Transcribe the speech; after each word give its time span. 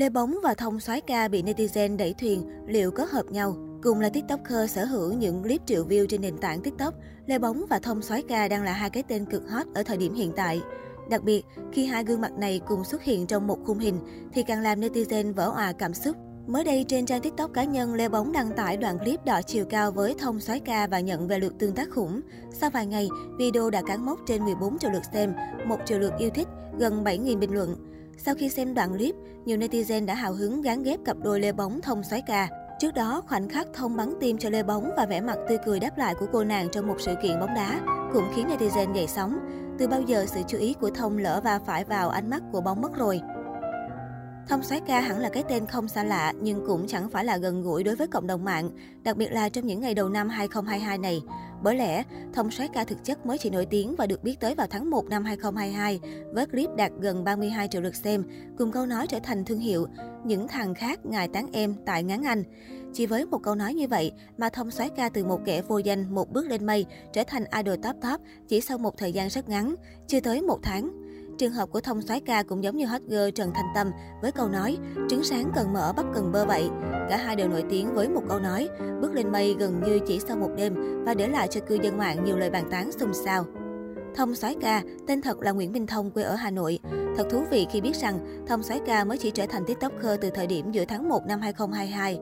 Lê 0.00 0.08
Bóng 0.08 0.38
và 0.42 0.54
Thông 0.54 0.80
soái 0.80 1.00
ca 1.00 1.28
bị 1.28 1.42
netizen 1.42 1.96
đẩy 1.96 2.14
thuyền, 2.14 2.44
liệu 2.66 2.90
có 2.90 3.06
hợp 3.10 3.30
nhau? 3.30 3.56
Cùng 3.82 4.00
là 4.00 4.08
tiktoker 4.08 4.70
sở 4.70 4.84
hữu 4.84 5.12
những 5.12 5.42
clip 5.42 5.60
triệu 5.66 5.84
view 5.84 6.06
trên 6.06 6.20
nền 6.20 6.38
tảng 6.38 6.62
TikTok, 6.62 6.94
Lê 7.26 7.38
Bóng 7.38 7.64
và 7.70 7.78
Thông 7.78 8.02
soái 8.02 8.22
ca 8.28 8.48
đang 8.48 8.62
là 8.62 8.72
hai 8.72 8.90
cái 8.90 9.02
tên 9.02 9.24
cực 9.24 9.50
hot 9.50 9.66
ở 9.74 9.82
thời 9.82 9.96
điểm 9.96 10.14
hiện 10.14 10.32
tại. 10.36 10.60
Đặc 11.10 11.22
biệt, 11.22 11.46
khi 11.72 11.86
hai 11.86 12.04
gương 12.04 12.20
mặt 12.20 12.32
này 12.32 12.60
cùng 12.68 12.84
xuất 12.84 13.02
hiện 13.02 13.26
trong 13.26 13.46
một 13.46 13.58
khung 13.64 13.78
hình, 13.78 13.98
thì 14.32 14.42
càng 14.42 14.60
làm 14.60 14.80
netizen 14.80 15.34
vỡ 15.34 15.52
òa 15.54 15.72
cảm 15.72 15.94
xúc. 15.94 16.16
Mới 16.46 16.64
đây, 16.64 16.84
trên 16.88 17.06
trang 17.06 17.20
TikTok 17.20 17.52
cá 17.52 17.64
nhân, 17.64 17.94
Lê 17.94 18.08
Bóng 18.08 18.32
đăng 18.32 18.52
tải 18.56 18.76
đoạn 18.76 18.98
clip 18.98 19.24
đỏ 19.24 19.40
chiều 19.46 19.64
cao 19.64 19.92
với 19.92 20.14
Thông 20.18 20.40
soái 20.40 20.60
ca 20.60 20.86
và 20.86 21.00
nhận 21.00 21.28
về 21.28 21.38
lượt 21.38 21.54
tương 21.58 21.74
tác 21.74 21.90
khủng. 21.90 22.20
Sau 22.52 22.70
vài 22.70 22.86
ngày, 22.86 23.08
video 23.38 23.70
đã 23.70 23.82
cán 23.86 24.06
mốc 24.06 24.18
trên 24.26 24.44
14 24.44 24.78
triệu 24.78 24.90
lượt 24.90 25.04
xem, 25.12 25.34
1 25.66 25.76
triệu 25.84 25.98
lượt 25.98 26.12
yêu 26.18 26.30
thích, 26.34 26.48
gần 26.78 27.04
7.000 27.04 27.38
bình 27.38 27.54
luận. 27.54 27.76
Sau 28.26 28.34
khi 28.34 28.48
xem 28.48 28.74
đoạn 28.74 28.92
clip, 28.92 29.14
nhiều 29.44 29.58
netizen 29.58 30.06
đã 30.06 30.14
hào 30.14 30.32
hứng 30.32 30.62
gán 30.62 30.82
ghép 30.82 31.00
cặp 31.04 31.16
đôi 31.22 31.40
Lê 31.40 31.52
Bóng 31.52 31.80
thông 31.80 32.02
xoáy 32.02 32.22
ca. 32.26 32.48
Trước 32.78 32.94
đó, 32.94 33.22
khoảnh 33.28 33.48
khắc 33.48 33.66
thông 33.74 33.96
bắn 33.96 34.14
tim 34.20 34.38
cho 34.38 34.50
Lê 34.50 34.62
Bóng 34.62 34.90
và 34.96 35.06
vẻ 35.06 35.20
mặt 35.20 35.38
tươi 35.48 35.58
cười 35.64 35.80
đáp 35.80 35.98
lại 35.98 36.14
của 36.14 36.26
cô 36.32 36.44
nàng 36.44 36.68
trong 36.72 36.86
một 36.86 36.96
sự 36.98 37.14
kiện 37.22 37.40
bóng 37.40 37.54
đá 37.54 37.80
cũng 38.12 38.24
khiến 38.34 38.48
netizen 38.48 38.94
dậy 38.94 39.06
sóng. 39.06 39.38
Từ 39.78 39.88
bao 39.88 40.00
giờ 40.00 40.26
sự 40.26 40.40
chú 40.48 40.58
ý 40.58 40.74
của 40.80 40.90
Thông 40.90 41.18
lỡ 41.18 41.40
va 41.44 41.58
phải 41.66 41.84
vào 41.84 42.08
ánh 42.08 42.30
mắt 42.30 42.42
của 42.52 42.60
bóng 42.60 42.80
mất 42.80 42.96
rồi. 42.96 43.20
Thông 44.48 44.62
soái 44.62 44.80
ca 44.80 45.00
hẳn 45.00 45.18
là 45.18 45.28
cái 45.28 45.44
tên 45.48 45.66
không 45.66 45.88
xa 45.88 46.04
lạ 46.04 46.32
nhưng 46.40 46.66
cũng 46.66 46.86
chẳng 46.86 47.10
phải 47.10 47.24
là 47.24 47.36
gần 47.36 47.62
gũi 47.62 47.84
đối 47.84 47.96
với 47.96 48.06
cộng 48.06 48.26
đồng 48.26 48.44
mạng, 48.44 48.70
đặc 49.02 49.16
biệt 49.16 49.32
là 49.32 49.48
trong 49.48 49.66
những 49.66 49.80
ngày 49.80 49.94
đầu 49.94 50.08
năm 50.08 50.28
2022 50.28 50.98
này. 50.98 51.20
Bởi 51.62 51.76
lẽ, 51.76 52.02
Thông 52.32 52.50
soái 52.50 52.68
ca 52.68 52.84
thực 52.84 53.04
chất 53.04 53.26
mới 53.26 53.38
chỉ 53.38 53.50
nổi 53.50 53.66
tiếng 53.66 53.96
và 53.96 54.06
được 54.06 54.24
biết 54.24 54.40
tới 54.40 54.54
vào 54.54 54.66
tháng 54.70 54.90
1 54.90 55.04
năm 55.06 55.24
2022 55.24 56.00
với 56.34 56.46
clip 56.46 56.70
đạt 56.76 56.92
gần 57.00 57.24
32 57.24 57.68
triệu 57.68 57.82
lượt 57.82 57.94
xem, 57.94 58.24
cùng 58.58 58.72
câu 58.72 58.86
nói 58.86 59.06
trở 59.06 59.18
thành 59.22 59.44
thương 59.44 59.58
hiệu 59.58 59.86
những 60.24 60.48
thằng 60.48 60.74
khác 60.74 61.06
ngài 61.06 61.28
tán 61.28 61.46
em 61.52 61.74
tại 61.86 62.02
ngán 62.02 62.22
anh. 62.22 62.44
Chỉ 62.92 63.06
với 63.06 63.26
một 63.26 63.38
câu 63.42 63.54
nói 63.54 63.74
như 63.74 63.88
vậy 63.88 64.12
mà 64.38 64.48
Thông 64.48 64.70
soái 64.70 64.88
ca 64.88 65.08
từ 65.08 65.24
một 65.24 65.40
kẻ 65.44 65.62
vô 65.62 65.78
danh 65.78 66.14
một 66.14 66.30
bước 66.32 66.46
lên 66.46 66.66
mây 66.66 66.86
trở 67.12 67.24
thành 67.24 67.44
idol 67.56 67.76
top 67.82 67.96
top 68.02 68.20
chỉ 68.48 68.60
sau 68.60 68.78
một 68.78 68.96
thời 68.98 69.12
gian 69.12 69.28
rất 69.28 69.48
ngắn, 69.48 69.74
chưa 70.06 70.20
tới 70.20 70.42
một 70.42 70.58
tháng. 70.62 71.09
Trường 71.40 71.52
hợp 71.52 71.70
của 71.72 71.80
thông 71.80 72.02
soái 72.02 72.20
ca 72.20 72.42
cũng 72.42 72.64
giống 72.64 72.76
như 72.76 72.86
hot 72.86 73.00
girl 73.06 73.30
Trần 73.34 73.50
Thanh 73.54 73.72
Tâm 73.74 73.90
với 74.22 74.32
câu 74.32 74.48
nói 74.48 74.78
trứng 75.10 75.24
sáng 75.24 75.52
cần 75.54 75.72
mở 75.72 75.92
bắp 75.96 76.06
cần 76.14 76.32
bơ 76.32 76.44
vậy. 76.44 76.70
Cả 77.10 77.16
hai 77.16 77.36
đều 77.36 77.48
nổi 77.48 77.64
tiếng 77.70 77.94
với 77.94 78.08
một 78.08 78.22
câu 78.28 78.38
nói 78.38 78.68
bước 79.00 79.14
lên 79.14 79.32
mây 79.32 79.56
gần 79.58 79.82
như 79.86 80.00
chỉ 80.06 80.20
sau 80.28 80.36
một 80.36 80.50
đêm 80.56 81.04
và 81.04 81.14
để 81.14 81.28
lại 81.28 81.48
cho 81.50 81.60
cư 81.60 81.78
dân 81.82 81.98
mạng 81.98 82.24
nhiều 82.24 82.38
lời 82.38 82.50
bàn 82.50 82.68
tán 82.70 82.92
xôn 82.92 83.14
xao. 83.14 83.44
Thông 84.14 84.34
soái 84.34 84.56
ca, 84.60 84.82
tên 85.06 85.22
thật 85.22 85.40
là 85.40 85.52
Nguyễn 85.52 85.72
Minh 85.72 85.86
Thông, 85.86 86.10
quê 86.10 86.22
ở 86.22 86.34
Hà 86.34 86.50
Nội. 86.50 86.78
Thật 87.16 87.26
thú 87.30 87.44
vị 87.50 87.66
khi 87.70 87.80
biết 87.80 87.96
rằng 87.96 88.44
Thông 88.48 88.62
soái 88.62 88.80
ca 88.86 89.04
mới 89.04 89.18
chỉ 89.18 89.30
trở 89.30 89.46
thành 89.46 89.64
tiktoker 89.66 90.20
từ 90.20 90.30
thời 90.30 90.46
điểm 90.46 90.72
giữa 90.72 90.84
tháng 90.84 91.08
1 91.08 91.26
năm 91.26 91.40
2022. 91.40 92.18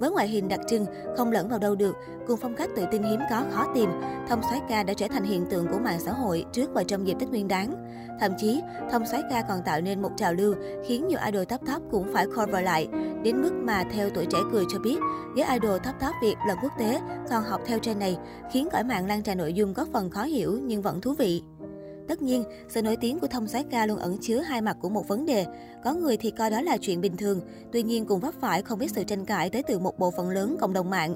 Với 0.00 0.10
ngoại 0.10 0.28
hình 0.28 0.48
đặc 0.48 0.60
trưng, 0.68 0.86
không 1.16 1.32
lẫn 1.32 1.48
vào 1.48 1.58
đâu 1.58 1.74
được, 1.74 1.96
cùng 2.26 2.38
phong 2.42 2.54
cách 2.54 2.70
tự 2.76 2.84
tin 2.90 3.02
hiếm 3.02 3.20
có 3.30 3.44
khó 3.50 3.66
tìm, 3.74 3.90
thông 4.28 4.42
soái 4.42 4.60
ca 4.68 4.82
đã 4.82 4.94
trở 4.94 5.06
thành 5.08 5.24
hiện 5.24 5.46
tượng 5.50 5.66
của 5.66 5.78
mạng 5.78 6.00
xã 6.00 6.12
hội 6.12 6.44
trước 6.52 6.70
và 6.74 6.84
trong 6.84 7.06
dịp 7.06 7.16
Tết 7.20 7.28
Nguyên 7.28 7.48
đán. 7.48 7.86
Thậm 8.20 8.32
chí, 8.38 8.62
thông 8.90 9.06
soái 9.06 9.22
ca 9.30 9.42
còn 9.48 9.62
tạo 9.64 9.80
nên 9.80 10.02
một 10.02 10.10
trào 10.16 10.34
lưu 10.34 10.54
khiến 10.86 11.08
nhiều 11.08 11.18
idol 11.26 11.44
top 11.44 11.60
top 11.66 11.82
cũng 11.90 12.12
phải 12.12 12.26
cover 12.26 12.64
lại, 12.64 12.88
đến 13.22 13.42
mức 13.42 13.52
mà 13.52 13.84
theo 13.92 14.10
tuổi 14.10 14.26
trẻ 14.26 14.38
cười 14.52 14.64
cho 14.72 14.78
biết, 14.78 14.96
giới 15.36 15.48
idol 15.48 15.78
top 15.78 15.94
top 16.00 16.14
Việt 16.22 16.36
lần 16.48 16.58
quốc 16.62 16.72
tế 16.78 17.00
còn 17.30 17.44
học 17.44 17.60
theo 17.66 17.78
trend 17.78 18.00
này, 18.00 18.18
khiến 18.52 18.68
cõi 18.72 18.84
mạng 18.84 19.06
lan 19.06 19.22
tràn 19.22 19.38
nội 19.38 19.52
dung 19.52 19.74
có 19.74 19.86
phần 19.92 20.10
khó 20.10 20.22
hiểu 20.22 20.58
nhưng 20.62 20.82
vẫn 20.82 21.00
thú 21.00 21.14
vị. 21.18 21.42
Tất 22.08 22.22
nhiên, 22.22 22.44
sự 22.68 22.82
nổi 22.82 22.96
tiếng 22.96 23.18
của 23.18 23.26
thông 23.26 23.48
soái 23.48 23.64
ca 23.70 23.86
luôn 23.86 23.98
ẩn 23.98 24.16
chứa 24.20 24.38
hai 24.38 24.60
mặt 24.60 24.76
của 24.80 24.88
một 24.88 25.08
vấn 25.08 25.26
đề. 25.26 25.46
Có 25.84 25.94
người 25.94 26.16
thì 26.16 26.30
coi 26.30 26.50
đó 26.50 26.60
là 26.60 26.76
chuyện 26.76 27.00
bình 27.00 27.16
thường, 27.16 27.40
tuy 27.72 27.82
nhiên 27.82 28.04
cũng 28.04 28.20
vấp 28.20 28.34
phải 28.40 28.62
không 28.62 28.78
biết 28.78 28.90
sự 28.90 29.04
tranh 29.04 29.24
cãi 29.24 29.50
tới 29.50 29.62
từ 29.62 29.78
một 29.78 29.98
bộ 29.98 30.10
phận 30.10 30.30
lớn 30.30 30.56
cộng 30.60 30.72
đồng 30.72 30.90
mạng. 30.90 31.14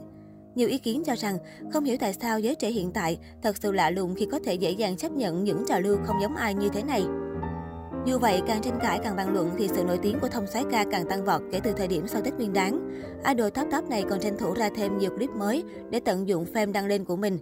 Nhiều 0.54 0.68
ý 0.68 0.78
kiến 0.78 1.02
cho 1.04 1.14
rằng, 1.16 1.38
không 1.72 1.84
hiểu 1.84 1.96
tại 2.00 2.14
sao 2.20 2.41
giới 2.41 2.54
trẻ 2.54 2.70
hiện 2.70 2.91
tại 2.92 3.18
thật 3.42 3.56
sự 3.56 3.72
lạ 3.72 3.91
lùng 3.91 4.14
khi 4.14 4.26
có 4.31 4.38
thể 4.44 4.54
dễ 4.54 4.70
dàng 4.70 4.97
chấp 4.97 5.12
nhận 5.12 5.44
những 5.44 5.64
trào 5.69 5.81
lưu 5.81 5.97
không 6.04 6.20
giống 6.22 6.36
ai 6.36 6.54
như 6.54 6.69
thế 6.69 6.82
này. 6.82 7.04
Dù 8.06 8.19
vậy, 8.19 8.42
càng 8.47 8.62
tranh 8.62 8.78
cãi 8.82 9.00
càng 9.03 9.16
bàn 9.16 9.32
luận 9.32 9.50
thì 9.59 9.69
sự 9.69 9.84
nổi 9.84 9.98
tiếng 10.03 10.19
của 10.20 10.28
thông 10.28 10.47
soái 10.47 10.64
ca 10.70 10.84
càng 10.91 11.09
tăng 11.09 11.25
vọt 11.25 11.42
kể 11.53 11.60
từ 11.60 11.72
thời 11.72 11.88
điểm 11.88 12.06
sau 12.06 12.22
Tết 12.22 12.34
Nguyên 12.34 12.53
đán. 12.53 12.91
Idol 13.28 13.48
top 13.48 13.66
top 13.72 13.91
này 13.91 14.04
còn 14.10 14.20
tranh 14.20 14.38
thủ 14.38 14.54
ra 14.54 14.70
thêm 14.76 14.98
nhiều 14.98 15.10
clip 15.10 15.30
mới 15.30 15.64
để 15.91 16.00
tận 16.00 16.28
dụng 16.28 16.47
fame 16.53 16.72
đăng 16.72 16.86
lên 16.86 17.04
của 17.04 17.16
mình. 17.16 17.38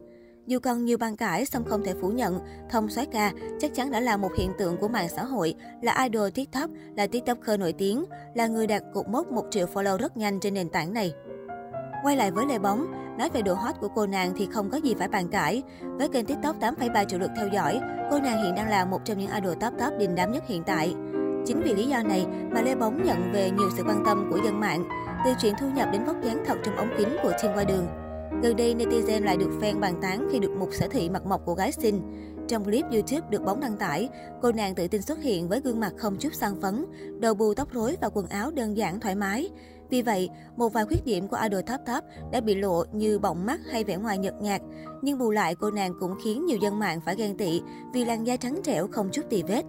Dù 0.46 0.58
còn 0.58 0.84
nhiều 0.84 0.98
bàn 0.98 1.16
cãi, 1.16 1.44
song 1.44 1.64
không 1.64 1.82
thể 1.84 1.94
phủ 2.00 2.08
nhận, 2.08 2.40
Thông 2.70 2.88
soái 2.88 3.06
ca 3.06 3.32
chắc 3.60 3.74
chắn 3.74 3.90
đã 3.90 4.00
là 4.00 4.16
một 4.16 4.30
hiện 4.38 4.52
tượng 4.58 4.76
của 4.76 4.88
mạng 4.88 5.08
xã 5.08 5.24
hội, 5.24 5.54
là 5.82 6.02
idol 6.02 6.30
TikTok, 6.34 6.70
là 6.96 7.06
TikToker 7.06 7.60
nổi 7.60 7.72
tiếng, 7.72 8.04
là 8.34 8.46
người 8.46 8.66
đạt 8.66 8.82
cột 8.94 9.08
mốc 9.08 9.32
1 9.32 9.44
triệu 9.50 9.66
follow 9.66 9.98
rất 9.98 10.16
nhanh 10.16 10.40
trên 10.40 10.54
nền 10.54 10.68
tảng 10.68 10.92
này. 10.92 11.12
Quay 12.02 12.16
lại 12.16 12.30
với 12.30 12.46
Lê 12.46 12.58
Bóng, 12.58 12.86
nói 13.18 13.30
về 13.32 13.42
độ 13.42 13.54
hot 13.54 13.74
của 13.80 13.88
cô 13.88 14.06
nàng 14.06 14.32
thì 14.36 14.48
không 14.52 14.70
có 14.70 14.78
gì 14.78 14.94
phải 14.98 15.08
bàn 15.08 15.28
cãi. 15.28 15.62
Với 15.82 16.08
kênh 16.08 16.26
TikTok 16.26 16.60
8,3 16.60 17.04
triệu 17.04 17.18
lượt 17.18 17.30
theo 17.36 17.48
dõi, 17.48 17.80
cô 18.10 18.20
nàng 18.20 18.44
hiện 18.44 18.54
đang 18.54 18.70
là 18.70 18.84
một 18.84 19.00
trong 19.04 19.18
những 19.18 19.30
idol 19.30 19.54
top 19.60 19.72
top 19.78 19.98
đình 19.98 20.14
đám 20.14 20.32
nhất 20.32 20.44
hiện 20.46 20.62
tại. 20.66 20.94
Chính 21.46 21.62
vì 21.64 21.74
lý 21.74 21.86
do 21.86 22.02
này 22.02 22.26
mà 22.50 22.62
Lê 22.62 22.74
Bóng 22.74 23.04
nhận 23.04 23.32
về 23.32 23.50
nhiều 23.50 23.70
sự 23.76 23.82
quan 23.86 24.02
tâm 24.06 24.28
của 24.30 24.38
dân 24.44 24.60
mạng, 24.60 24.84
từ 25.24 25.30
chuyện 25.40 25.54
thu 25.60 25.66
nhập 25.70 25.88
đến 25.92 26.04
vóc 26.04 26.16
dáng 26.22 26.44
thật 26.46 26.58
trong 26.64 26.76
ống 26.76 26.94
kính 26.98 27.16
của 27.22 27.32
Thiên 27.42 27.50
qua 27.54 27.64
đường. 27.64 28.01
Gần 28.42 28.56
đây, 28.56 28.74
netizen 28.74 29.24
lại 29.24 29.36
được 29.36 29.50
fan 29.60 29.80
bàn 29.80 29.94
tán 30.02 30.28
khi 30.32 30.38
được 30.38 30.50
một 30.50 30.68
sở 30.72 30.88
thị 30.88 31.10
mặt 31.10 31.26
mộc 31.26 31.44
của 31.44 31.54
gái 31.54 31.72
xinh. 31.72 32.02
Trong 32.48 32.64
clip 32.64 32.84
YouTube 32.92 33.26
được 33.30 33.44
bóng 33.44 33.60
đăng 33.60 33.76
tải, 33.76 34.08
cô 34.42 34.52
nàng 34.52 34.74
tự 34.74 34.88
tin 34.88 35.02
xuất 35.02 35.22
hiện 35.22 35.48
với 35.48 35.60
gương 35.60 35.80
mặt 35.80 35.92
không 35.98 36.16
chút 36.18 36.34
sang 36.34 36.60
phấn, 36.60 36.86
đầu 37.20 37.34
bù 37.34 37.54
tóc 37.54 37.72
rối 37.72 37.96
và 38.00 38.08
quần 38.08 38.26
áo 38.26 38.50
đơn 38.50 38.76
giản 38.76 39.00
thoải 39.00 39.14
mái. 39.14 39.50
Vì 39.90 40.02
vậy, 40.02 40.28
một 40.56 40.68
vài 40.72 40.84
khuyết 40.84 41.04
điểm 41.04 41.28
của 41.28 41.38
idol 41.42 41.60
top 41.60 41.80
top 41.86 42.04
đã 42.32 42.40
bị 42.40 42.54
lộ 42.54 42.84
như 42.92 43.18
bọng 43.18 43.46
mắt 43.46 43.60
hay 43.70 43.84
vẻ 43.84 43.96
ngoài 43.96 44.18
nhợt 44.18 44.34
nhạt. 44.40 44.60
Nhưng 45.02 45.18
bù 45.18 45.30
lại, 45.30 45.54
cô 45.54 45.70
nàng 45.70 45.92
cũng 46.00 46.14
khiến 46.24 46.46
nhiều 46.46 46.58
dân 46.62 46.78
mạng 46.78 47.00
phải 47.04 47.16
ghen 47.16 47.36
tị 47.36 47.62
vì 47.94 48.04
làn 48.04 48.26
da 48.26 48.36
trắng 48.36 48.60
trẻo 48.64 48.88
không 48.92 49.08
chút 49.12 49.22
tì 49.30 49.42
vết. 49.42 49.62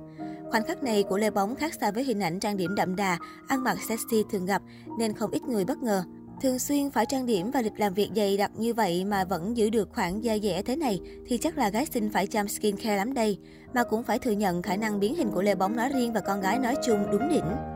Khoảnh 0.51 0.63
khắc 0.63 0.83
này 0.83 1.03
của 1.03 1.17
Lê 1.17 1.29
Bóng 1.29 1.55
khác 1.55 1.73
xa 1.81 1.91
với 1.91 2.03
hình 2.03 2.19
ảnh 2.19 2.39
trang 2.39 2.57
điểm 2.57 2.75
đậm 2.75 2.95
đà, 2.95 3.17
ăn 3.47 3.63
mặc 3.63 3.77
sexy 3.87 4.23
thường 4.31 4.45
gặp 4.45 4.61
nên 4.99 5.13
không 5.13 5.31
ít 5.31 5.43
người 5.43 5.65
bất 5.65 5.83
ngờ. 5.83 6.03
Thường 6.41 6.59
xuyên 6.59 6.91
phải 6.91 7.05
trang 7.05 7.25
điểm 7.25 7.51
và 7.51 7.61
lịch 7.61 7.79
làm 7.79 7.93
việc 7.93 8.09
dày 8.15 8.37
đặc 8.37 8.51
như 8.57 8.73
vậy 8.73 9.05
mà 9.05 9.23
vẫn 9.23 9.57
giữ 9.57 9.69
được 9.69 9.89
khoảng 9.93 10.23
da 10.23 10.37
dẻ 10.37 10.61
thế 10.61 10.75
này 10.75 10.99
thì 11.27 11.37
chắc 11.37 11.57
là 11.57 11.69
gái 11.69 11.85
xinh 11.85 12.09
phải 12.09 12.27
chăm 12.27 12.47
skincare 12.47 12.97
lắm 12.97 13.13
đây. 13.13 13.37
Mà 13.73 13.83
cũng 13.83 14.03
phải 14.03 14.19
thừa 14.19 14.31
nhận 14.31 14.61
khả 14.61 14.75
năng 14.75 14.99
biến 14.99 15.15
hình 15.15 15.31
của 15.31 15.41
Lê 15.41 15.55
Bóng 15.55 15.75
nói 15.75 15.89
riêng 15.89 16.13
và 16.13 16.19
con 16.19 16.41
gái 16.41 16.59
nói 16.59 16.75
chung 16.85 17.05
đúng 17.11 17.29
đỉnh. 17.29 17.72